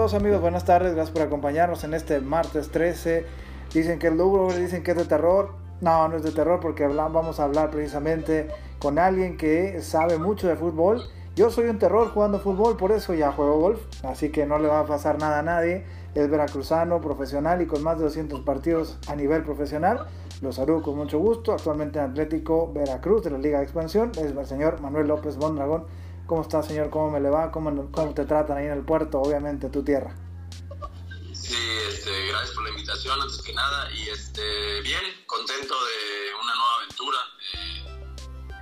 Todos 0.00 0.14
amigos, 0.14 0.40
buenas 0.40 0.64
tardes, 0.64 0.94
gracias 0.94 1.12
por 1.12 1.20
acompañarnos 1.20 1.84
en 1.84 1.92
este 1.92 2.22
martes 2.22 2.70
13. 2.70 3.26
Dicen 3.74 3.98
que 3.98 4.06
el 4.06 4.16
Louvre, 4.16 4.56
dicen 4.56 4.82
que 4.82 4.92
es 4.92 4.96
de 4.96 5.04
terror. 5.04 5.50
No, 5.82 6.08
no 6.08 6.16
es 6.16 6.22
de 6.22 6.30
terror 6.30 6.58
porque 6.58 6.86
vamos 6.86 7.38
a 7.38 7.44
hablar 7.44 7.70
precisamente 7.70 8.48
con 8.78 8.98
alguien 8.98 9.36
que 9.36 9.82
sabe 9.82 10.16
mucho 10.16 10.48
de 10.48 10.56
fútbol. 10.56 11.02
Yo 11.36 11.50
soy 11.50 11.66
un 11.66 11.78
terror 11.78 12.08
jugando 12.14 12.40
fútbol, 12.40 12.78
por 12.78 12.92
eso 12.92 13.12
ya 13.12 13.30
juego 13.32 13.58
golf, 13.58 13.80
así 14.02 14.30
que 14.30 14.46
no 14.46 14.58
le 14.58 14.68
va 14.68 14.80
a 14.80 14.86
pasar 14.86 15.18
nada 15.18 15.40
a 15.40 15.42
nadie. 15.42 15.84
Es 16.14 16.30
veracruzano, 16.30 17.02
profesional 17.02 17.60
y 17.60 17.66
con 17.66 17.82
más 17.82 17.98
de 17.98 18.04
200 18.04 18.40
partidos 18.40 18.98
a 19.06 19.14
nivel 19.14 19.42
profesional. 19.42 20.06
Lo 20.40 20.50
saludo 20.52 20.80
con 20.80 20.96
mucho 20.96 21.18
gusto. 21.18 21.52
Actualmente 21.52 21.98
en 21.98 22.06
Atlético 22.06 22.72
Veracruz 22.72 23.22
de 23.24 23.32
la 23.32 23.38
Liga 23.38 23.58
de 23.58 23.64
Expansión. 23.64 24.12
Es 24.12 24.34
el 24.34 24.46
señor 24.46 24.80
Manuel 24.80 25.08
López 25.08 25.36
Bondragón. 25.36 25.84
¿Cómo 26.30 26.42
está, 26.42 26.62
señor? 26.62 26.90
¿Cómo 26.90 27.10
me 27.10 27.18
le 27.18 27.28
va? 27.28 27.50
¿Cómo, 27.50 27.90
¿Cómo 27.90 28.14
te 28.14 28.24
tratan 28.24 28.56
ahí 28.56 28.66
en 28.66 28.70
el 28.74 28.84
puerto? 28.84 29.20
Obviamente, 29.20 29.68
tu 29.68 29.82
tierra. 29.82 30.14
Sí, 31.32 31.58
este, 31.88 32.28
gracias 32.28 32.52
por 32.52 32.62
la 32.62 32.70
invitación, 32.70 33.20
antes 33.20 33.42
que 33.42 33.52
nada. 33.52 33.90
Y 33.90 34.08
este, 34.10 34.80
bien, 34.82 35.02
contento 35.26 35.74
de 35.74 36.34
una 36.40 36.54
nueva 36.54 36.74
aventura. 36.76 37.18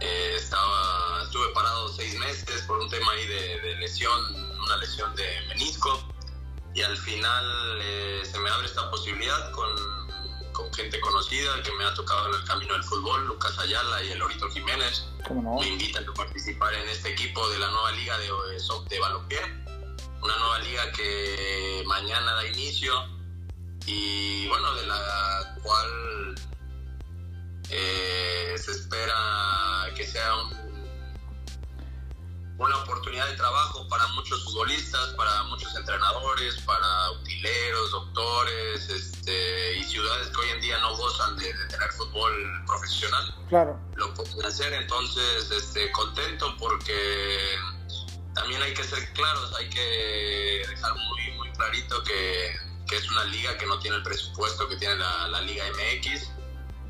Eh, 0.00 0.08
eh, 0.08 0.34
estaba, 0.38 1.22
estuve 1.24 1.46
parado 1.52 1.88
seis 1.90 2.18
meses 2.18 2.62
por 2.62 2.78
un 2.78 2.88
tema 2.88 3.12
ahí 3.12 3.26
de, 3.26 3.76
lesión, 3.76 4.18
una 4.64 4.78
lesión 4.78 5.14
de 5.14 5.28
menisco. 5.48 6.08
Y 6.74 6.80
al 6.80 6.96
final 6.96 7.44
eh, 7.82 8.22
se 8.24 8.38
me 8.38 8.48
abre 8.48 8.66
esta 8.66 8.90
posibilidad 8.90 9.52
con 9.52 10.07
con 10.58 10.74
gente 10.74 11.00
conocida 11.00 11.62
que 11.62 11.70
me 11.74 11.84
ha 11.84 11.94
tocado 11.94 12.28
en 12.28 12.34
el 12.34 12.44
camino 12.44 12.74
del 12.74 12.82
fútbol, 12.82 13.28
Lucas 13.28 13.56
Ayala 13.60 14.02
y 14.02 14.10
el 14.10 14.18
Lorito 14.18 14.50
Jiménez. 14.50 15.04
Me 15.30 15.68
invitan 15.68 16.04
a 16.08 16.12
participar 16.12 16.74
en 16.74 16.88
este 16.88 17.10
equipo 17.10 17.48
de 17.50 17.60
la 17.60 17.70
nueva 17.70 17.92
liga 17.92 18.18
de, 18.18 18.26
de 18.26 18.98
balompié, 18.98 19.38
una 20.20 20.36
nueva 20.36 20.58
liga 20.58 20.92
que 20.92 21.84
mañana 21.86 22.32
da 22.34 22.46
inicio 22.48 22.92
y 23.86 24.48
bueno, 24.48 24.74
de 24.74 24.86
la 24.86 25.56
cual 25.62 26.34
eh, 27.70 28.54
se 28.58 28.72
espera 28.72 29.92
que 29.94 30.04
sea 30.04 30.34
un 30.42 30.67
una 32.58 32.76
oportunidad 32.78 33.28
de 33.28 33.36
trabajo 33.36 33.86
para 33.88 34.06
muchos 34.08 34.44
futbolistas, 34.44 35.14
para 35.16 35.44
muchos 35.44 35.74
entrenadores, 35.76 36.60
para 36.62 37.12
utileros, 37.12 37.92
doctores 37.92 38.88
este, 38.88 39.78
y 39.78 39.84
ciudades 39.84 40.28
que 40.28 40.40
hoy 40.40 40.48
en 40.50 40.60
día 40.60 40.78
no 40.80 40.96
gozan 40.96 41.36
de, 41.36 41.54
tener 41.54 41.92
fútbol 41.92 42.32
profesional. 42.66 43.34
Claro. 43.48 43.78
Lo 43.94 44.12
pueden 44.14 44.44
hacer, 44.44 44.72
entonces 44.72 45.50
este, 45.52 45.90
contento 45.92 46.56
porque 46.58 47.38
también 48.34 48.60
hay 48.62 48.74
que 48.74 48.82
ser 48.82 49.12
claros, 49.12 49.54
hay 49.56 49.70
que 49.70 50.64
dejar 50.68 50.94
muy, 50.94 51.30
muy 51.36 51.52
clarito 51.52 52.02
que, 52.02 52.56
que 52.88 52.96
es 52.96 53.08
una 53.10 53.24
liga 53.24 53.56
que 53.56 53.66
no 53.66 53.78
tiene 53.78 53.98
el 53.98 54.02
presupuesto 54.02 54.68
que 54.68 54.76
tiene 54.76 54.96
la, 54.96 55.28
la 55.28 55.40
Liga 55.42 55.64
MX, 55.74 56.28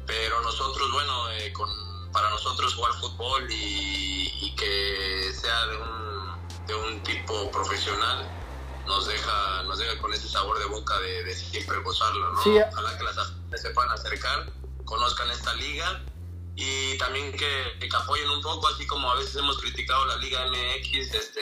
pero 0.06 0.40
nosotros, 0.40 0.90
bueno, 0.92 1.30
eh, 1.32 1.52
con 1.52 1.87
para 2.12 2.30
nosotros 2.30 2.74
jugar 2.74 2.92
fútbol 2.94 3.46
y, 3.50 4.54
que 4.56 5.32
sea 5.32 5.66
de 5.66 5.76
un, 5.76 6.66
de 6.66 6.74
un, 6.74 7.02
tipo 7.04 7.50
profesional 7.52 8.28
nos 8.86 9.06
deja, 9.06 9.62
nos 9.64 9.78
deja 9.78 9.96
con 10.00 10.12
ese 10.12 10.28
sabor 10.28 10.58
de 10.58 10.64
boca 10.64 10.98
de, 10.98 11.32
siempre 11.34 11.78
gozarlo, 11.80 12.32
¿no? 12.32 12.40
Ojalá 12.40 12.98
que 12.98 13.04
las 13.04 13.60
se 13.60 13.70
puedan 13.70 13.92
acercar, 13.92 14.50
conozcan 14.84 15.30
esta 15.30 15.54
liga 15.54 16.02
y 16.60 16.98
también 16.98 17.30
que, 17.30 17.78
que, 17.78 17.88
apoyen 17.94 18.28
un 18.30 18.42
poco, 18.42 18.66
así 18.66 18.84
como 18.86 19.08
a 19.08 19.14
veces 19.14 19.36
hemos 19.36 19.58
criticado 19.58 20.04
la 20.06 20.16
Liga 20.16 20.44
MX, 20.46 21.14
este, 21.14 21.40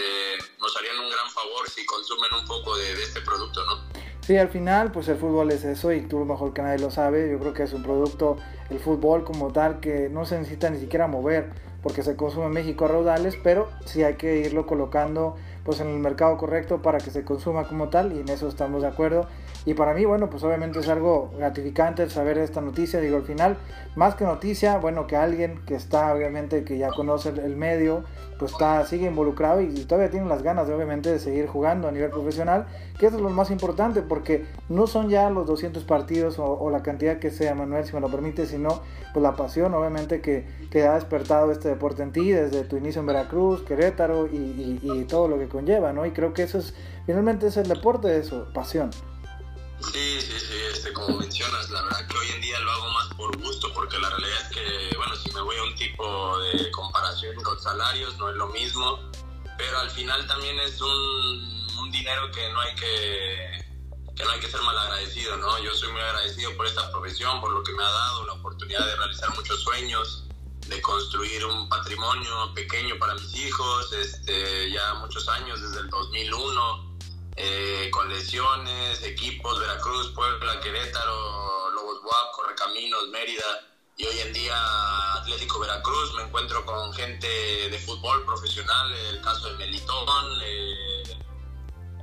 nos 0.61 0.77
harían 0.77 0.99
un 0.99 1.11
gran 1.11 1.31
favor 1.31 1.71
si 1.71 1.87
consumen 1.87 2.35
un 2.35 2.45
poco 2.45 2.77
de, 2.77 2.95
de 2.95 3.03
este 3.03 3.23
producto, 3.23 3.65
¿no? 3.65 3.86
Sí, 4.27 4.37
al 4.37 4.49
final, 4.49 4.91
pues 4.91 5.07
el 5.07 5.19
fútbol 5.19 5.53
es 5.53 5.63
eso 5.63 5.93
y 5.93 6.01
tú 6.01 6.25
mejor 6.25 6.53
que 6.53 6.61
nadie 6.61 6.81
lo 6.81 6.91
sabe. 6.91 7.31
Yo 7.31 7.39
creo 7.39 7.53
que 7.53 7.63
es 7.63 7.73
un 7.73 7.85
producto, 7.85 8.39
el 8.71 8.81
fútbol 8.81 9.23
como 9.23 9.53
tal, 9.53 9.79
que 9.79 10.09
no 10.09 10.25
se 10.25 10.37
necesita 10.37 10.69
ni 10.69 10.81
siquiera 10.81 11.07
mover 11.07 11.51
porque 11.81 12.03
se 12.03 12.17
consume 12.17 12.47
en 12.47 12.53
México 12.53 12.87
a 12.87 12.89
raudales, 12.89 13.37
pero 13.45 13.69
sí 13.85 14.03
hay 14.03 14.15
que 14.15 14.39
irlo 14.39 14.67
colocando 14.67 15.37
pues 15.67 15.81
en 15.81 15.89
el 15.89 15.99
mercado 15.99 16.39
correcto 16.39 16.81
para 16.81 16.99
que 16.99 17.11
se 17.11 17.25
consuma 17.25 17.65
como 17.65 17.89
tal 17.89 18.13
y 18.13 18.21
en 18.21 18.29
eso 18.29 18.47
estamos 18.47 18.83
de 18.83 18.89
acuerdo. 18.89 19.27
Y 19.65 19.75
para 19.75 19.95
mí, 19.95 20.05
bueno, 20.05 20.31
pues 20.31 20.45
obviamente 20.45 20.79
es 20.79 20.89
algo 20.89 21.33
gratificante 21.37 22.09
saber 22.09 22.39
esta 22.39 22.61
noticia. 22.61 23.01
Digo, 23.01 23.17
al 23.17 23.25
final, 23.25 23.57
más 23.97 24.15
que 24.15 24.25
noticia, 24.25 24.79
bueno, 24.79 25.09
que 25.09 25.17
alguien 25.17 25.61
que 25.67 25.75
está, 25.75 26.15
obviamente, 26.15 26.63
que 26.63 26.79
ya 26.79 26.91
conoce 26.91 27.31
el 27.31 27.57
medio, 27.57 28.05
pues 28.39 28.53
está, 28.53 28.87
sigue 28.87 29.09
involucrado 29.09 29.61
y, 29.61 29.69
todavía 29.85 30.09
tiene 30.09 30.29
las 30.29 30.45
ganas, 30.45 30.69
de, 30.69 30.75
obviamente, 30.75 31.11
de 31.11 31.19
seguir 31.19 31.49
jugando 31.49 31.89
a 31.89 31.91
nivel 31.91 32.11
profesional, 32.11 32.67
que 32.97 33.07
eso 33.07 33.17
es 33.17 33.23
lo 33.23 33.31
más 33.31 33.51
importante, 33.51 34.03
porque 34.03 34.47
no 34.69 34.87
son 34.87 35.09
ya 35.09 35.31
los 35.31 35.49
200 35.49 35.83
partidos 35.83 36.39
o, 36.39 36.71
la 36.71 36.85
cantidad 36.85 37.19
que 37.19 37.31
sea, 37.31 37.57
Manuel, 37.57 37.85
si 37.85 37.93
me 37.93 38.01
lo 38.01 38.09
permite, 38.09 38.47
sino 38.47 38.83
pues 39.13 39.21
la 39.21 39.35
pasión, 39.35 39.75
obviamente, 39.75 40.21
que, 40.21 40.47
que 40.71 40.87
ha 40.87 40.95
despertado 40.95 41.51
este 41.51 41.71
deporte 41.71 42.05
en 42.05 42.13
ti 42.13 42.31
desde 42.31 42.63
tu 42.63 42.77
inicio 42.77 43.01
en 43.01 43.07
Veracruz, 43.07 43.63
Querétaro 43.63 44.29
y, 44.29 44.79
y 44.81 45.05
todo 45.09 45.27
lo 45.27 45.41
que 45.41 45.49
conlleva, 45.57 45.93
¿no? 45.93 46.05
Y 46.05 46.13
creo 46.13 46.35
que 46.35 46.43
eso 46.43 46.59
es, 46.59 46.75
finalmente 47.07 47.47
es 47.47 47.57
el 47.57 47.67
deporte, 47.67 48.19
eso, 48.19 48.47
pasión. 48.53 48.91
Sí, 49.81 50.21
sí, 50.21 50.39
sí, 50.39 50.55
este, 50.73 50.93
como 50.93 51.17
mencionas, 51.17 51.71
la 51.71 51.83
verdad 51.83 52.07
que 52.07 52.19
hoy 52.19 52.29
en 52.35 52.41
día 52.43 52.61
lo 52.61 52.71
hago 52.73 52.91
más 52.91 53.15
por 53.15 53.37
gusto, 53.39 53.73
porque 53.73 53.99
la 53.99 54.11
realidad 54.11 54.39
es 54.43 54.57
que, 54.57 54.97
bueno, 54.97 55.15
si 55.17 55.33
me 55.33 55.41
voy 55.41 55.57
a 55.57 55.63
un 55.63 55.75
tipo 55.75 56.39
de 56.41 56.71
comparación 56.73 57.37
con 57.43 57.59
salarios, 57.59 58.19
no 58.19 58.29
es 58.29 58.37
lo 58.37 58.49
mismo, 58.49 58.99
pero 59.57 59.79
al 59.79 59.91
final 59.91 60.27
también 60.27 60.59
es 60.61 60.79
un, 60.81 61.67
un 61.79 61.91
dinero 61.91 62.31
que 62.33 62.53
no 62.53 62.61
hay 62.61 62.75
que, 62.75 63.65
que 64.15 64.25
no 64.25 64.31
hay 64.31 64.41
que 64.41 64.49
ser 64.49 64.61
mal 64.61 64.77
agradecido, 64.79 65.37
¿no? 65.39 65.59
Yo 65.63 65.75
soy 65.75 65.91
muy 65.93 66.03
agradecido 66.03 66.55
por 66.57 66.67
esta 66.67 66.91
profesión, 66.91 67.41
por 67.41 67.53
lo 67.53 67.63
que 67.63 67.73
me 67.73 67.83
ha 67.83 67.91
dado 67.91 68.27
la 68.27 68.33
oportunidad 68.35 68.85
de 68.87 68.97
realizar 68.97 69.35
muchos 69.35 69.63
sueños, 69.63 70.26
de 70.69 70.83
construir 70.83 71.45
un 71.47 71.69
patrimonio 71.69 72.53
pequeño 72.55 72.99
para 72.99 73.15
mis 73.15 73.35
hijos, 73.37 73.93
este, 73.93 74.71
ya 74.71 74.95
muchos 74.95 75.29
años, 75.29 75.61
desde 75.61 75.81
el 75.81 75.91
2001 75.91 76.97
eh, 77.37 77.91
con 77.93 78.09
lesiones, 78.09 79.03
equipos, 79.03 79.61
Veracruz, 79.61 80.13
Puebla, 80.15 80.59
Querétaro, 80.61 81.71
Lobos 81.71 82.03
Buap, 82.03 82.33
Correcaminos, 82.33 83.09
Mérida 83.09 83.45
y 83.99 84.07
hoy 84.07 84.21
en 84.21 84.33
día 84.33 84.57
Atlético 85.17 85.61
Veracruz. 85.61 86.15
Me 86.15 86.23
encuentro 86.23 86.65
con 86.65 86.93
gente 86.95 87.27
de 87.27 87.79
fútbol 87.79 88.25
profesional, 88.25 88.91
el 89.11 89.21
caso 89.21 89.49
de 89.49 89.59
Melitón, 89.59 90.41
eh, 90.45 90.87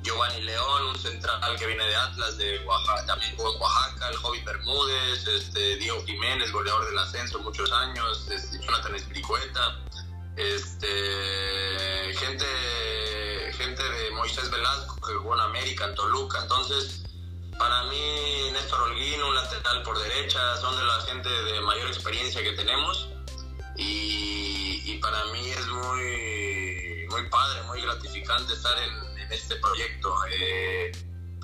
Giovanni 0.03 0.41
León, 0.41 0.83
un 0.89 0.99
central 0.99 1.57
que 1.57 1.65
viene 1.65 1.83
de 1.83 1.95
Atlas, 1.95 2.37
de 2.37 2.59
Oaxaca, 2.65 3.05
también 3.07 3.35
jugó 3.35 3.55
en 3.55 3.61
Oaxaca, 3.61 4.09
el 4.09 4.17
Jovi 4.17 4.41
Bermúdez, 4.41 5.25
este, 5.25 5.77
Diego 5.77 6.03
Jiménez, 6.05 6.51
goleador 6.51 6.85
del 6.85 6.99
ascenso 6.99 7.39
muchos 7.39 7.71
años, 7.71 8.27
este, 8.29 8.52
Jonathan 8.93 8.95
Espiricueta, 8.95 9.79
este, 10.35 12.13
gente 12.15 12.45
gente 13.53 13.83
de 13.83 14.11
Moisés 14.11 14.49
Velasco 14.49 14.95
que 15.07 15.13
jugó 15.13 15.35
en 15.35 15.41
América, 15.41 15.85
en 15.85 15.95
Toluca. 15.95 16.41
Entonces, 16.41 17.03
para 17.57 17.83
mí, 17.83 18.49
Néstor 18.51 18.81
Holguín, 18.81 19.21
un 19.21 19.35
lateral 19.35 19.83
por 19.83 19.97
derecha, 19.99 20.57
son 20.57 20.75
de 20.75 20.83
la 20.83 21.01
gente 21.01 21.29
de 21.29 21.61
mayor 21.61 21.87
experiencia 21.87 22.41
que 22.41 22.53
tenemos. 22.53 23.09
Y, 23.77 24.99
para 25.01 25.25
mí 25.25 25.49
es 25.49 25.67
muy, 25.67 27.07
muy 27.09 27.29
padre, 27.29 27.61
muy 27.63 27.81
gratificante 27.81 28.53
estar 28.53 28.77
en, 28.79 29.31
este 29.31 29.55
proyecto, 29.57 30.15
eh, 30.31 30.91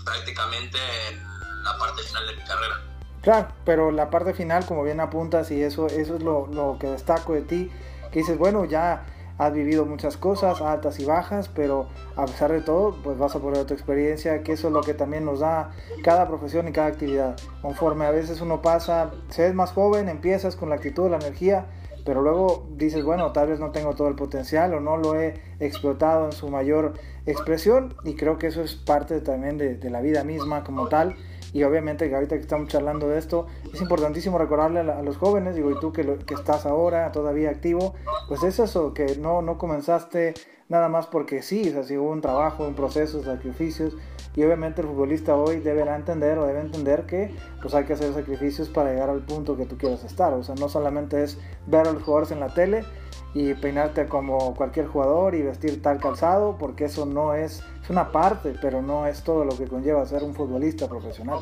prácticamente 0.05 0.77
en 1.07 1.63
la 1.63 1.77
parte 1.77 2.03
final 2.03 2.27
de 2.27 2.35
mi 2.35 2.43
carrera. 2.43 2.88
Claro, 3.21 3.49
pero 3.65 3.91
la 3.91 4.09
parte 4.09 4.33
final, 4.33 4.65
como 4.65 4.83
bien 4.83 4.99
apuntas, 5.01 5.51
y 5.51 5.61
eso, 5.61 5.87
es 5.87 6.09
lo, 6.09 6.77
que 6.79 6.87
destaco 6.87 7.33
de 7.33 7.41
ti, 7.41 7.69
que 8.11 8.19
dices, 8.19 8.37
bueno, 8.37 8.63
ya 8.63 9.05
has 9.37 9.53
vivido 9.53 9.85
muchas 9.85 10.17
cosas, 10.17 10.61
altas 10.61 10.99
y 10.99 11.05
bajas, 11.05 11.49
pero 11.49 11.87
a 12.15 12.25
pesar 12.25 12.51
de 12.51 12.61
todo, 12.61 12.97
pues 13.03 13.17
vas 13.17 13.35
a 13.35 13.39
poner 13.39 13.65
tu 13.65 13.73
experiencia, 13.73 14.41
que 14.43 14.53
eso 14.53 14.67
es 14.67 14.73
lo 14.73 14.81
que 14.81 14.93
también 14.93 15.25
nos 15.25 15.39
da 15.41 15.71
cada 16.03 16.27
profesión 16.27 16.67
y 16.67 16.71
cada 16.71 16.87
actividad. 16.87 17.37
Conforme 17.61 18.05
a 18.05 18.11
veces 18.11 18.41
uno 18.41 18.61
pasa, 18.61 19.11
se 19.29 19.47
es 19.47 19.53
más 19.53 19.71
joven, 19.71 20.07
empiezas 20.09 20.55
con 20.55 20.69
la 20.69 20.75
actitud, 20.75 21.09
la 21.09 21.17
energía, 21.17 21.67
pero 22.05 22.21
luego 22.21 22.67
dices, 22.71 23.03
bueno, 23.03 23.33
tal 23.33 23.49
vez 23.49 23.59
no 23.59 23.71
tengo 23.71 23.95
todo 23.95 24.07
el 24.07 24.15
potencial 24.15 24.73
o 24.73 24.79
no 24.79 24.97
lo 24.97 25.19
he 25.19 25.41
explotado 25.59 26.25
en 26.25 26.31
su 26.31 26.49
mayor 26.49 26.93
expresión 27.25 27.95
y 28.03 28.15
creo 28.15 28.37
que 28.37 28.47
eso 28.47 28.61
es 28.61 28.75
parte 28.75 29.19
también 29.21 29.57
de 29.57 29.89
la 29.89 30.01
vida 30.01 30.23
misma 30.23 30.63
como 30.63 30.87
tal 30.87 31.15
y 31.53 31.63
obviamente 31.63 32.13
ahorita 32.13 32.35
que 32.35 32.41
estamos 32.41 32.69
charlando 32.69 33.09
de 33.09 33.17
esto, 33.17 33.47
es 33.73 33.81
importantísimo 33.81 34.37
recordarle 34.37 34.79
a, 34.79 35.01
los 35.01 35.17
jóvenes, 35.17 35.55
digo, 35.55 35.71
y 35.71 35.79
tú 35.79 35.91
que, 35.91 36.05
que 36.25 36.33
estás 36.33 36.65
ahora 36.65 37.11
todavía 37.11 37.49
activo, 37.49 37.95
pues 38.27 38.43
es 38.43 38.59
eso, 38.59 38.93
que 38.93 39.15
no, 39.17 39.41
no 39.41 39.57
comenzaste 39.57 40.33
nada 40.67 40.87
más 40.87 41.07
porque 41.07 41.41
sí, 41.41 41.73
o 41.75 41.83
sea, 41.83 41.99
hubo 41.99 42.11
un 42.11 42.21
trabajo, 42.21 42.67
un 42.67 42.75
proceso, 42.75 43.23
sacrificios, 43.23 43.97
y 44.35 44.43
obviamente 44.43 44.81
el 44.81 44.87
futbolista 44.87 45.35
hoy 45.35 45.59
deberá 45.59 45.95
entender 45.95 46.37
o 46.37 46.45
debe 46.45 46.61
entender 46.61 47.05
que 47.07 47.33
pues 47.61 47.73
hay 47.73 47.85
que 47.85 47.93
hacer 47.93 48.13
sacrificios 48.13 48.69
para 48.69 48.91
llegar 48.91 49.09
al 49.09 49.21
punto 49.21 49.57
que 49.57 49.65
tú 49.65 49.77
quieras 49.77 50.03
estar, 50.03 50.33
o 50.33 50.43
sea, 50.43 50.55
no 50.55 50.69
solamente 50.69 51.23
es 51.23 51.39
ver 51.65 51.87
a 51.87 51.91
los 51.91 52.03
jugadores 52.03 52.31
en 52.31 52.39
la 52.39 52.53
tele 52.53 52.85
y 53.33 53.53
peinarte 53.53 54.07
como 54.07 54.55
cualquier 54.55 54.87
jugador 54.87 55.35
y 55.35 55.43
vestir 55.43 55.81
tal 55.81 55.99
calzado, 55.99 56.57
porque 56.57 56.85
eso 56.85 57.05
no 57.05 57.33
es, 57.33 57.63
es 57.83 57.89
una 57.89 58.11
parte, 58.11 58.55
pero 58.61 58.81
no 58.81 59.05
es 59.05 59.23
todo 59.23 59.45
lo 59.45 59.57
que 59.57 59.67
conlleva 59.67 60.05
ser 60.05 60.23
un 60.23 60.33
futbolista 60.33 60.87
profesional. 60.87 61.41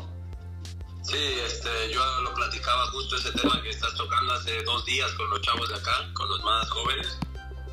Sí, 1.02 1.16
este, 1.46 1.70
yo 1.90 2.00
lo 2.22 2.34
platicaba 2.34 2.86
justo 2.92 3.16
ese 3.16 3.32
tema 3.32 3.62
que 3.62 3.70
estás 3.70 3.94
tocando 3.94 4.34
hace 4.34 4.62
dos 4.64 4.84
días 4.84 5.10
con 5.12 5.30
los 5.30 5.40
chavos 5.40 5.68
de 5.68 5.76
acá, 5.76 6.12
con 6.12 6.28
los 6.28 6.42
más 6.44 6.68
jóvenes, 6.68 7.18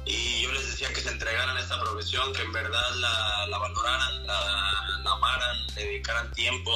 y 0.05 0.43
yo 0.43 0.51
les 0.53 0.65
decía 0.67 0.87
que 0.93 1.01
se 1.01 1.09
entregaran 1.09 1.57
a 1.57 1.59
esta 1.59 1.77
profesión, 1.81 2.31
que 2.31 2.43
en 2.43 2.53
verdad 2.53 2.95
la, 2.95 3.47
la 3.47 3.57
valoraran, 3.57 4.25
la, 4.27 4.39
la 5.03 5.11
amaran, 5.11 5.67
le 5.75 5.83
dedicaran 5.83 6.31
tiempo. 6.31 6.71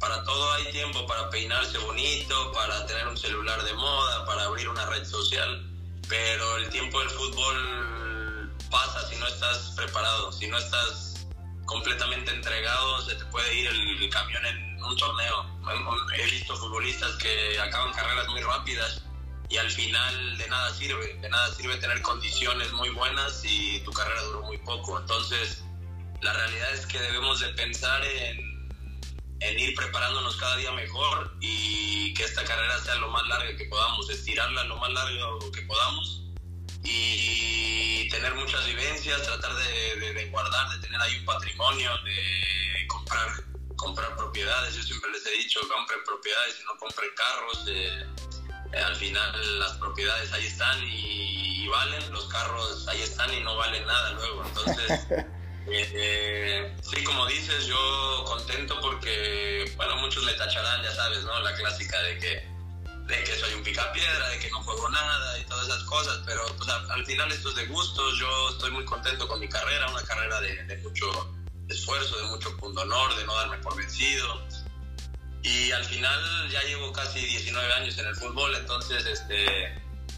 Para 0.00 0.22
todo 0.24 0.52
hay 0.54 0.70
tiempo, 0.72 1.06
para 1.06 1.30
peinarse 1.30 1.78
bonito, 1.78 2.52
para 2.52 2.84
tener 2.84 3.08
un 3.08 3.16
celular 3.16 3.62
de 3.62 3.72
moda, 3.72 4.26
para 4.26 4.44
abrir 4.44 4.68
una 4.68 4.84
red 4.86 5.04
social 5.06 5.73
pero 6.08 6.56
el 6.58 6.68
tiempo 6.70 7.00
del 7.00 7.10
fútbol 7.10 8.52
pasa 8.70 9.08
si 9.08 9.16
no 9.16 9.26
estás 9.26 9.72
preparado, 9.76 10.32
si 10.32 10.46
no 10.46 10.58
estás 10.58 11.26
completamente 11.64 12.30
entregado, 12.30 13.02
se 13.02 13.14
te 13.14 13.24
puede 13.26 13.54
ir 13.54 13.68
el, 13.68 14.10
camión 14.10 14.44
en 14.46 14.82
un 14.82 14.96
torneo. 14.96 15.46
He 16.16 16.30
visto 16.30 16.56
futbolistas 16.56 17.14
que 17.16 17.58
acaban 17.58 17.92
carreras 17.92 18.28
muy 18.28 18.42
rápidas 18.42 19.02
y 19.48 19.56
al 19.56 19.70
final 19.70 20.38
de 20.38 20.48
nada 20.48 20.74
sirve, 20.74 21.14
de 21.20 21.28
nada 21.28 21.54
sirve 21.54 21.76
tener 21.76 22.00
condiciones 22.02 22.72
muy 22.72 22.90
buenas 22.90 23.42
y 23.44 23.80
tu 23.80 23.92
carrera 23.92 24.22
duró 24.22 24.42
muy 24.42 24.58
poco. 24.58 24.98
Entonces, 24.98 25.64
la 26.20 26.32
realidad 26.32 26.74
es 26.74 26.86
que 26.86 27.00
debemos 27.00 27.40
de 27.40 27.48
pensar 27.50 28.04
en 28.04 28.53
en 29.40 29.58
ir 29.58 29.74
preparándonos 29.74 30.36
cada 30.36 30.56
día 30.56 30.72
mejor 30.72 31.36
y 31.40 32.14
que 32.14 32.24
esta 32.24 32.44
carrera 32.44 32.78
sea 32.78 32.96
lo 32.96 33.10
más 33.10 33.26
larga 33.28 33.56
que 33.56 33.64
podamos, 33.66 34.08
estirarla 34.10 34.64
lo 34.64 34.76
más 34.76 34.92
largo 34.92 35.50
que 35.52 35.62
podamos 35.62 36.22
y 36.82 38.08
tener 38.10 38.34
muchas 38.34 38.66
vivencias, 38.66 39.22
tratar 39.22 39.54
de, 39.54 40.28
guardar, 40.30 40.68
de 40.70 40.78
tener 40.86 41.00
ahí 41.00 41.18
un 41.18 41.24
patrimonio, 41.24 41.90
de 42.04 42.86
comprar, 42.86 43.28
comprar 43.76 44.16
propiedades. 44.16 44.74
Yo 44.76 44.82
siempre 44.82 45.10
les 45.10 45.26
he 45.26 45.30
dicho, 45.30 45.60
compren 45.68 46.00
propiedades 46.04 46.62
no 46.66 46.78
compren 46.78 47.10
carros. 47.16 47.64
Eh, 47.68 48.06
al 48.76 48.96
final 48.96 49.58
las 49.60 49.72
propiedades 49.78 50.32
ahí 50.32 50.46
están 50.46 50.82
y, 50.84 51.64
y, 51.64 51.68
valen, 51.68 52.12
los 52.12 52.26
carros 52.26 52.86
ahí 52.88 53.00
están 53.00 53.32
y 53.32 53.40
no 53.40 53.56
valen 53.56 53.86
nada 53.86 54.12
luego. 54.12 54.44
Entonces... 54.44 55.06
Eh, 55.66 56.76
sí, 56.82 57.02
como 57.04 57.26
dices, 57.26 57.66
yo 57.66 58.24
contento 58.26 58.78
porque, 58.80 59.72
bueno, 59.76 59.96
muchos 59.96 60.24
me 60.24 60.32
tacharán, 60.34 60.82
ya 60.82 60.92
sabes, 60.92 61.24
¿no? 61.24 61.40
La 61.40 61.54
clásica 61.54 62.00
de 62.02 62.18
que, 62.18 62.54
de 63.06 63.24
que 63.24 63.36
soy 63.36 63.54
un 63.54 63.62
picapiedra, 63.62 64.28
de 64.28 64.38
que 64.38 64.50
no 64.50 64.62
juego 64.62 64.88
nada 64.90 65.38
y 65.38 65.44
todas 65.44 65.66
esas 65.66 65.82
cosas, 65.84 66.20
pero 66.26 66.42
pues, 66.56 66.68
al, 66.68 67.06
final 67.06 67.32
esto 67.32 67.48
es 67.48 67.56
de 67.56 67.66
gustos, 67.66 68.18
yo 68.18 68.50
estoy 68.50 68.70
muy 68.72 68.84
contento 68.84 69.26
con 69.26 69.40
mi 69.40 69.48
carrera, 69.48 69.88
una 69.90 70.02
carrera 70.02 70.40
de, 70.40 70.76
mucho 70.82 71.34
esfuerzo, 71.68 72.16
de 72.18 72.24
mucho 72.24 72.56
honor, 72.60 73.16
de 73.16 73.24
no 73.24 73.34
darme 73.36 73.58
por 73.58 73.76
vencido. 73.76 74.42
Y 75.42 75.70
al 75.72 75.84
final 75.84 76.50
ya 76.50 76.62
llevo 76.62 76.92
casi 76.92 77.20
19 77.20 77.72
años 77.74 77.98
en 77.98 78.06
el 78.06 78.16
fútbol, 78.16 78.54
entonces 78.54 79.04
este, 79.04 79.74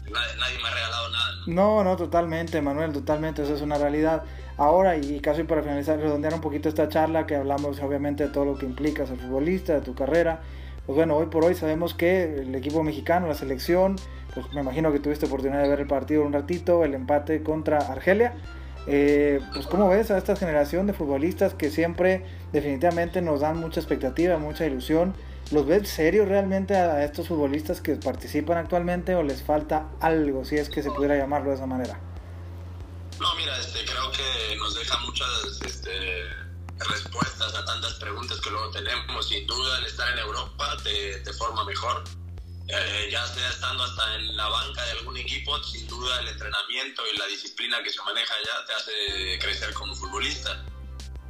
nadie, 0.09 0.57
me 0.61 0.67
ha 0.67 0.73
regalado 0.73 1.09
nada. 1.09 1.31
¿no? 1.45 1.53
no, 1.53 1.83
no, 1.83 1.97
totalmente, 1.97 2.61
Manuel, 2.61 2.93
totalmente, 2.93 3.43
eso 3.43 3.55
es 3.55 3.61
una 3.61 3.77
realidad. 3.77 4.23
Ahora, 4.57 4.97
y 4.97 5.19
casi 5.19 5.43
para 5.43 5.61
finalizar, 5.61 5.99
redondear 5.99 6.33
un 6.33 6.41
poquito 6.41 6.67
esta 6.67 6.89
charla, 6.89 7.27
que 7.27 7.35
hablamos 7.35 7.79
obviamente 7.81 8.25
de 8.25 8.29
todo 8.31 8.43
lo 8.43 8.57
que 8.57 8.65
implica 8.65 9.05
ser 9.05 9.17
futbolista, 9.17 9.75
de 9.75 9.81
tu 9.81 9.93
carrera. 9.93 10.41
Pues 10.87 10.95
bueno, 10.95 11.15
hoy 11.15 11.27
por 11.27 11.45
hoy 11.45 11.53
sabemos 11.53 11.93
que 11.93 12.39
el 12.39 12.55
equipo 12.55 12.81
mexicano, 12.81 13.27
la 13.27 13.35
selección, 13.35 13.97
pues 14.33 14.51
me 14.53 14.61
imagino 14.61 14.91
que 14.91 14.99
tuviste 14.99 15.27
oportunidad 15.27 15.61
de 15.61 15.69
ver 15.69 15.81
el 15.81 15.87
partido 15.87 16.23
un 16.23 16.33
ratito, 16.33 16.83
el 16.83 16.95
empate 16.95 17.43
contra 17.43 17.77
Argelia. 17.77 18.33
Eh, 18.87 19.41
pues 19.53 19.67
cómo 19.67 19.89
ves 19.89 20.09
a 20.09 20.17
esta 20.17 20.35
generación 20.35 20.87
de 20.87 20.93
futbolistas 20.93 21.53
que 21.53 21.69
siempre 21.69 22.23
definitivamente 22.51 23.21
nos 23.21 23.41
dan 23.41 23.59
mucha 23.59 23.79
expectativa, 23.79 24.39
mucha 24.39 24.65
ilusión. 24.65 25.13
¿Los 25.51 25.67
ves 25.67 25.87
serios 25.87 26.27
realmente 26.27 26.75
a 26.75 27.03
estos 27.03 27.27
futbolistas 27.27 27.79
que 27.79 27.95
participan 27.95 28.57
actualmente 28.57 29.13
o 29.13 29.21
les 29.21 29.43
falta 29.43 29.89
algo, 29.99 30.45
si 30.45 30.55
es 30.55 30.69
que 30.69 30.81
se 30.81 30.89
pudiera 30.89 31.15
llamarlo 31.15 31.49
de 31.49 31.57
esa 31.57 31.67
manera? 31.67 31.99
No, 33.19 33.33
mira, 33.35 33.57
este, 33.57 33.83
creo 33.83 34.11
que 34.11 34.55
nos 34.57 34.75
deja 34.75 34.97
muchas 34.99 35.27
este, 35.65 36.29
respuestas 36.77 37.53
a 37.55 37.65
tantas 37.65 37.95
preguntas 37.95 38.39
que 38.41 38.51
luego 38.51 38.69
tenemos. 38.71 39.27
Sin 39.27 39.47
duda, 39.47 39.79
el 39.79 39.85
estar 39.85 40.11
en 40.11 40.19
Europa 40.19 40.77
te, 40.83 41.33
forma 41.33 41.63
mejor. 41.65 42.03
Eh, 42.69 43.09
ya 43.09 43.25
sea 43.25 43.49
estando 43.49 43.83
hasta 43.83 44.15
en 44.15 44.35
la 44.35 44.47
banca 44.49 44.83
de 44.83 44.91
algún 44.91 45.17
equipo, 45.17 45.57
sin 45.63 45.87
duda 45.87 46.19
el 46.19 46.27
entrenamiento 46.27 47.01
y 47.11 47.17
la 47.17 47.25
disciplina 47.27 47.81
que 47.81 47.89
se 47.89 48.01
maneja 48.03 48.33
allá 48.33 48.65
te 48.65 48.73
hace 48.73 49.39
crecer 49.39 49.73
como 49.73 49.95
futbolista. 49.95 50.65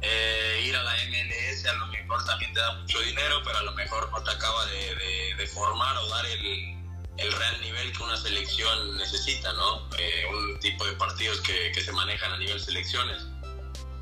Eh, 0.02 0.64
ir 0.66 0.76
a 0.76 0.82
la 0.82 0.94
MLS 0.94 1.64
a 1.64 1.72
lo 1.74 1.86
mejor 1.86 2.24
también 2.24 2.52
te 2.52 2.60
da 2.60 2.72
mucho 2.74 3.00
dinero, 3.00 3.40
pero 3.44 3.58
a 3.58 3.62
lo 3.62 3.72
mejor 3.72 4.10
no 4.10 4.22
te 4.22 4.30
acaba 4.30 4.66
de, 4.66 5.34
de 5.36 5.46
formar 5.46 5.96
o 5.96 6.08
dar 6.08 6.26
el, 6.26 6.77
el 7.18 7.32
real 7.32 7.60
nivel 7.60 7.92
que 7.92 8.02
una 8.02 8.16
selección 8.16 8.96
necesita, 8.96 9.52
¿no? 9.52 9.88
Eh, 9.98 10.24
un 10.30 10.58
tipo 10.60 10.86
de 10.86 10.92
partidos 10.92 11.40
que, 11.40 11.72
que, 11.72 11.82
se 11.82 11.92
manejan 11.92 12.32
a 12.32 12.38
nivel 12.38 12.60
selecciones. 12.60 13.26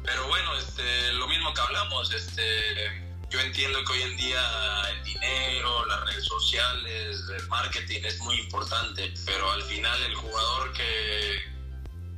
Pero 0.04 0.28
bueno, 0.28 0.56
este, 0.56 1.12
lo 1.14 1.26
mismo 1.26 1.52
que 1.52 1.60
hablamos, 1.62 2.12
este, 2.12 3.06
yo 3.30 3.40
entiendo 3.40 3.82
que 3.84 3.92
hoy 3.92 4.02
en 4.02 4.16
día 4.16 4.82
el 4.90 5.04
dinero, 5.04 5.84
las 5.86 6.04
redes 6.06 6.24
sociales, 6.24 7.18
el 7.36 7.48
marketing 7.48 8.02
es 8.04 8.18
muy 8.20 8.38
importante, 8.38 9.12
pero 9.24 9.50
al 9.50 9.62
final 9.62 10.00
el 10.04 10.14
jugador 10.14 10.72
que, 10.74 11.40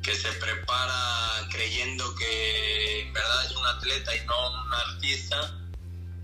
que 0.02 0.14
se 0.14 0.32
prepara 0.32 1.48
creyendo 1.50 2.14
que 2.16 3.02
en 3.02 3.12
verdad 3.12 3.44
es 3.46 3.52
un 3.52 3.66
atleta 3.66 4.16
y 4.16 4.26
no 4.26 4.64
un 4.64 4.74
artista, 4.74 5.54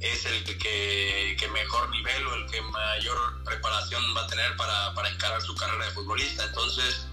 es 0.05 0.27
el 0.27 0.45
que, 0.45 1.49
mejor 1.53 1.89
nivel 1.91 2.27
o 2.27 2.35
el 2.35 2.51
que 2.51 2.61
mayor 2.61 3.45
preparación 3.45 4.03
va 4.17 4.25
a 4.25 4.27
tener 4.27 4.57
para, 4.57 4.93
para, 4.95 5.09
encarar 5.09 5.41
su 5.41 5.55
carrera 5.55 5.87
de 5.87 5.93
futbolista. 5.93 6.45
Entonces, 6.45 7.07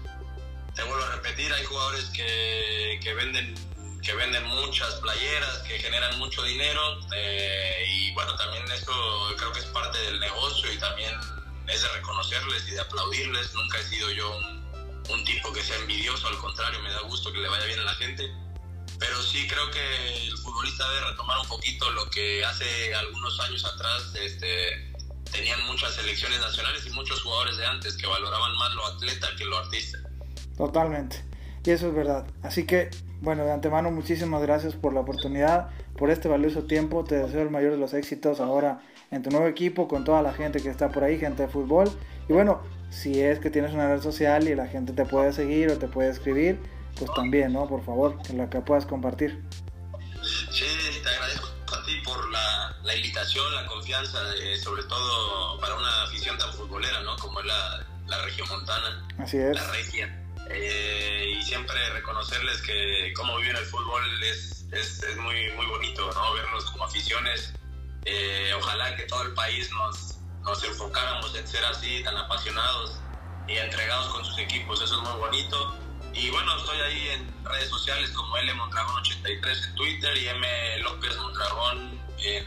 te 0.74 0.82
vuelvo 0.82 1.04
a 1.04 1.12
repetir, 1.12 1.52
hay 1.52 1.64
jugadores 1.64 2.06
que, 2.06 2.98
que 3.02 3.14
venden 3.14 3.54
que 4.02 4.14
venden 4.14 4.44
muchas 4.46 4.94
playeras, 4.96 5.58
que 5.58 5.78
generan 5.78 6.18
mucho 6.18 6.42
dinero 6.42 6.80
eh, 7.14 7.86
y 7.88 8.12
bueno, 8.14 8.34
también 8.34 8.64
eso 8.72 8.92
creo 9.36 9.52
que 9.52 9.60
es 9.60 9.66
parte 9.66 9.96
del 9.96 10.18
negocio 10.18 10.72
y 10.72 10.76
también 10.78 11.14
es 11.68 11.82
de 11.82 11.88
reconocerles 11.88 12.66
y 12.66 12.72
de 12.72 12.80
aplaudirles. 12.80 13.54
Nunca 13.54 13.78
he 13.78 13.84
sido 13.84 14.10
yo 14.10 14.36
un 15.08 15.24
tipo 15.24 15.52
que 15.52 15.62
sea 15.62 15.76
envidioso, 15.76 16.26
al 16.26 16.36
contrario, 16.38 16.80
me 16.80 16.90
da 16.90 17.00
gusto 17.02 17.32
que 17.32 17.38
le 17.38 17.48
vaya 17.48 17.64
bien 17.64 17.78
a 17.78 17.84
la 17.84 17.94
gente 17.94 18.28
pero 19.02 19.20
sí 19.20 19.48
creo 19.48 19.68
que 19.72 20.28
el 20.28 20.38
futbolista 20.38 20.88
debe 20.88 21.10
retomar 21.10 21.36
un 21.40 21.48
poquito 21.48 21.90
lo 21.90 22.08
que 22.08 22.44
hace 22.44 22.94
algunos 22.94 23.38
años 23.40 23.64
atrás 23.64 24.14
este, 24.14 24.46
tenían 25.32 25.58
muchas 25.66 25.94
selecciones 25.94 26.40
nacionales 26.40 26.86
y 26.86 26.90
muchos 26.90 27.20
jugadores 27.20 27.56
de 27.56 27.66
antes 27.66 27.96
que 27.96 28.06
valoraban 28.06 28.56
más 28.56 28.72
lo 28.74 28.86
atleta 28.86 29.26
que 29.36 29.44
lo 29.44 29.58
artista. 29.58 29.98
Totalmente, 30.56 31.24
y 31.64 31.70
eso 31.70 31.88
es 31.88 31.94
verdad. 31.94 32.26
Así 32.42 32.64
que, 32.64 32.90
bueno, 33.20 33.44
de 33.44 33.50
antemano 33.50 33.90
muchísimas 33.90 34.40
gracias 34.40 34.74
por 34.76 34.94
la 34.94 35.00
oportunidad, 35.00 35.70
por 35.96 36.10
este 36.10 36.28
valioso 36.28 36.64
tiempo. 36.64 37.02
Te 37.02 37.16
deseo 37.16 37.42
el 37.42 37.50
mayor 37.50 37.72
de 37.72 37.78
los 37.78 37.94
éxitos 37.94 38.38
ahora 38.38 38.82
en 39.10 39.24
tu 39.24 39.30
nuevo 39.30 39.48
equipo, 39.48 39.88
con 39.88 40.04
toda 40.04 40.22
la 40.22 40.32
gente 40.32 40.62
que 40.62 40.68
está 40.68 40.90
por 40.90 41.02
ahí, 41.02 41.18
gente 41.18 41.42
de 41.42 41.48
fútbol. 41.48 41.90
Y 42.28 42.34
bueno, 42.34 42.62
si 42.90 43.20
es 43.20 43.40
que 43.40 43.50
tienes 43.50 43.72
una 43.72 43.88
red 43.88 44.00
social 44.00 44.46
y 44.46 44.54
la 44.54 44.68
gente 44.68 44.92
te 44.92 45.04
puede 45.04 45.32
seguir 45.32 45.70
o 45.70 45.78
te 45.78 45.88
puede 45.88 46.10
escribir, 46.10 46.60
pues 46.96 47.10
también, 47.14 47.52
¿no? 47.52 47.68
Por 47.68 47.84
favor, 47.84 48.18
en 48.28 48.38
la 48.38 48.48
que 48.48 48.60
puedas 48.60 48.86
compartir. 48.86 49.42
Sí, 50.22 50.64
te 51.02 51.08
agradezco 51.08 51.48
a 51.72 51.84
ti 51.84 52.00
por 52.04 52.30
la, 52.30 52.76
la 52.82 52.94
invitación, 52.94 53.54
la 53.54 53.66
confianza, 53.66 54.18
sobre 54.62 54.84
todo 54.84 55.58
para 55.60 55.74
una 55.74 56.04
afición 56.04 56.38
tan 56.38 56.52
futbolera, 56.52 57.00
¿no? 57.02 57.16
Como 57.16 57.40
es 57.40 57.46
la, 57.46 57.86
la 58.06 58.22
región 58.22 58.48
montana. 58.48 59.08
Así 59.18 59.38
es. 59.38 59.54
La 59.54 59.70
regia. 59.72 60.18
Eh, 60.50 61.38
y 61.38 61.42
siempre 61.42 61.76
reconocerles 61.90 62.60
que 62.62 63.12
cómo 63.16 63.36
viven 63.38 63.56
el 63.56 63.64
fútbol 63.64 64.02
es, 64.24 64.66
es, 64.72 65.02
es, 65.02 65.16
muy, 65.16 65.50
muy 65.56 65.66
bonito, 65.66 66.10
¿no? 66.12 66.34
Verlos 66.34 66.64
como 66.70 66.84
aficiones. 66.84 67.54
Eh, 68.04 68.52
ojalá 68.56 68.94
que 68.96 69.04
todo 69.04 69.22
el 69.22 69.34
país 69.34 69.70
nos, 69.70 70.18
nos 70.42 70.62
enfocáramos 70.64 71.34
en 71.36 71.46
ser 71.46 71.64
así, 71.64 72.02
tan 72.02 72.16
apasionados 72.16 73.00
y 73.48 73.56
entregados 73.56 74.08
con 74.08 74.24
sus 74.24 74.38
equipos. 74.38 74.82
Eso 74.82 74.96
es 74.96 75.08
muy 75.08 75.18
bonito 75.18 75.81
y 76.14 76.30
bueno, 76.30 76.56
estoy 76.56 76.78
ahí 76.80 77.08
en 77.08 77.44
redes 77.44 77.68
sociales 77.68 78.10
como 78.10 78.36
L 78.36 78.54
Mondragón 78.54 79.00
83 79.00 79.68
en 79.68 79.74
Twitter 79.74 80.16
y 80.16 80.28
M 80.28 80.46
López 80.82 81.16
Mondragón 81.16 82.00
en, 82.18 82.44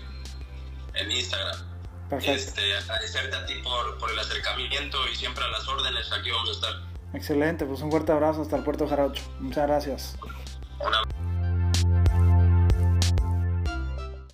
en 0.93 1.11
Instagram. 1.11 1.75
Este, 2.21 2.77
agradecerte 2.77 3.35
a 3.35 3.45
ti 3.45 3.55
por, 3.63 3.97
por, 3.97 4.11
el 4.11 4.19
acercamiento 4.19 4.97
y 5.11 5.15
siempre 5.15 5.43
a 5.43 5.47
las 5.49 5.67
órdenes, 5.67 6.11
aquí 6.11 6.29
vamos 6.29 6.49
a 6.49 6.51
estar. 6.51 6.73
Excelente, 7.13 7.65
pues 7.65 7.81
un 7.81 7.89
fuerte 7.89 8.11
abrazo 8.11 8.43
hasta 8.43 8.55
el 8.57 8.63
puerto 8.63 8.87
Jarocho. 8.87 9.23
Muchas 9.39 9.67
gracias. 9.67 10.17
Una... 10.79 11.01